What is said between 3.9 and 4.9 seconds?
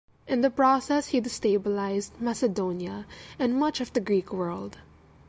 the Greek world.